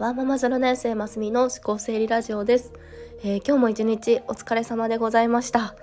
[0.00, 2.72] ワーママ0年生ますみの思考整理ラジオです、
[3.22, 5.74] えー、今日も一日お疲れ様でございました、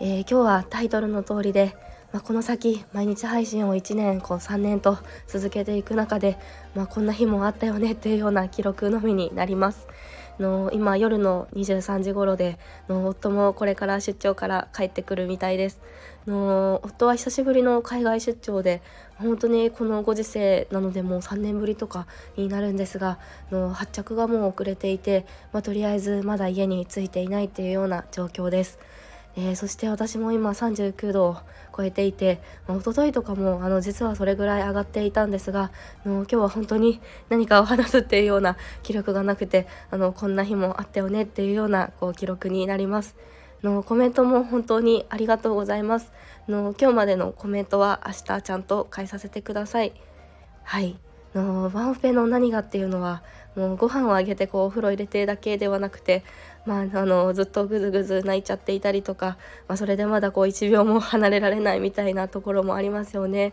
[0.00, 1.76] えー、今日はタイトルの通りで、
[2.12, 6.38] まあ、この先毎日配信を1年こう3年と続けていく中で、
[6.76, 9.88] まあ、こんな日もあったよねっていうような記録のみになります。
[10.38, 12.58] の今夜の23時頃で
[12.88, 15.80] の夫もこれから出張から帰ってくるみたいです
[16.26, 18.82] の夫は久しぶりの海外出張で
[19.16, 22.06] 本当にこのご時世なのでもう3年ぶりとか
[22.36, 23.18] になるんですが
[23.50, 28.78] の発着がもう遅れていて、まあ、とりあえずまだ家に着いていないっていうような状況です。
[29.36, 31.36] えー、そして私も今39度を
[31.76, 35.72] 超えていて、まあ、一昨日とかもあの実はそれぐらい上がっていたんですが
[36.04, 43.16] あの今日は本当に何かを話すっていうような記録がなくてあのこんな日もあったよねっていうようなこう記録になります。
[43.62, 46.12] のコメントも本当にありがとうございます。
[46.48, 49.94] の今日までのコメントは明日ちゃんと返させてください。
[50.62, 50.98] はい。
[51.34, 53.22] のワンオペの何がっていうのは
[53.56, 56.24] もうご飯をあげてこうお風呂入れてだけではなくて、
[56.66, 59.36] まあ、あのずっとぐずぐず泣いちゃっていたりとか、
[59.68, 63.52] まあ、それでまだこう1秒も離れられないみたいなところもありますよね。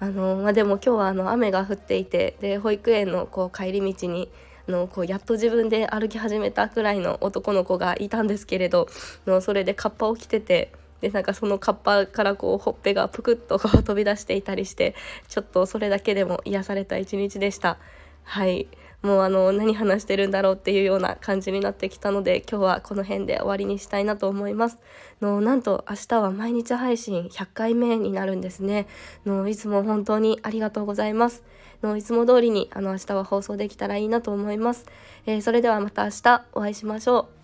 [0.00, 4.30] あのまあ、でも今日はあの雨が降っていてで保育園のこう帰り道に
[4.68, 8.88] あのこうやっと自分で歩き始めたくらいの男の子がいたんですけれど
[9.26, 10.70] のそれでカッパを着てて
[11.00, 14.94] でなんかそのカッパからこうほっぺがぷくっとこう飛び出していたりして
[15.28, 17.78] ちょっとそれだけでも癒された一日でした。
[18.24, 18.68] はい。
[19.00, 24.78] もうあの何話してるんだろうっていうような感じになってきたので今日はこの辺で終わりにしたいなと思います。
[25.20, 28.88] のなんと明日は毎日配信100回目になるんですね。
[29.24, 31.44] のいつも本当にありがとうございます。
[31.82, 34.84] のいつも通りにあの明日は放送できたらいいなと思います、
[35.26, 37.37] えー、それではまた明日お会いしましょう。